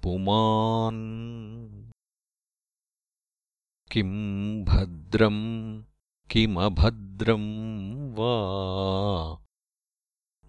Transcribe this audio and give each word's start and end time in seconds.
तद्वन्नानार्थदृक्पुमान् 0.05 1.93
किम् 3.93 4.65
भद्रम् 4.65 5.83
किमभद्रम् 6.31 8.13
वा? 8.13 8.35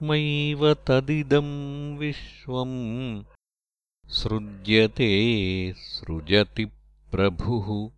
आत्मैव 0.00 0.74
तदिदम् 0.74 1.98
विश्वम् 1.98 3.22
सृज्यते 4.06 5.72
सृजति 5.72 6.70
प्रभुः। 7.12 7.90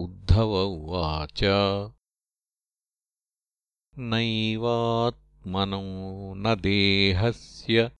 उद्धव 0.00 0.64
उवाच 0.64 1.40
नैवात्मनो 3.98 5.82
न 6.34 6.54
देहस्य 6.54 7.90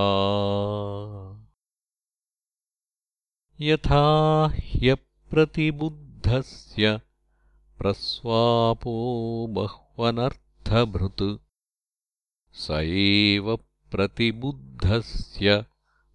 यथा 3.60 4.52
ह्यप्रतिबुद्धस्य 4.54 7.00
प्रस्वापो 7.78 9.46
बह्वनर्थभृत् 9.50 11.47
स 12.58 12.70
एव 12.70 13.58
प्रतिबुद्धस्य 13.90 15.64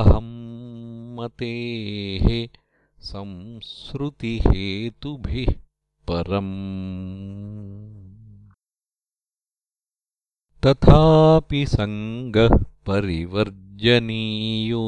अहं 0.00 0.32
मतेः 1.18 2.26
संसृतिहेतुभिः 3.00 5.54
परम्। 6.10 8.08
तथापि 10.66 11.66
सङ्गः 11.66 12.64
परिवर्जनीयो। 12.86 14.82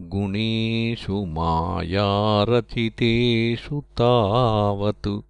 गुणेषु 0.00 1.24
मायारचितेषु 1.24 3.80
तावत्। 3.80 5.20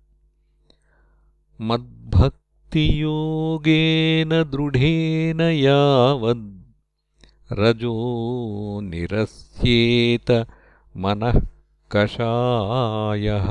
मद्भक्तियोगेन 1.60 4.28
दृढेन 4.28 5.40
यावद्। 5.40 6.64
रजो 7.52 8.80
निरस्येत 8.82 10.46
मनः 10.96 11.40
कषायः। 11.92 13.48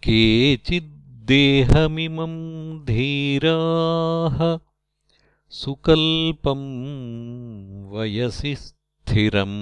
केचिद्देहमिमम् 0.07 2.39
धीराः 2.85 4.39
सुकल्पम् 5.59 6.65
वयसि 7.93 8.55
स्थिरम् 8.63 9.61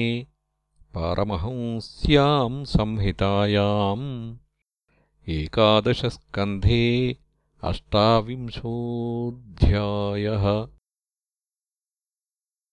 पारमहंस्याम् 0.96 2.64
संहितायाम् 2.74 4.08
एकादशस्कन्धे 5.38 6.84
अष्टाविंशोऽध्यायः 7.70 8.66